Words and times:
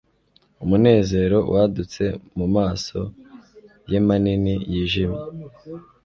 Umunezero 0.63 1.37
wadutse 1.53 2.03
mumaso 2.37 3.01
ye 3.91 3.99
manini 4.07 4.53
yijimye 4.71 5.21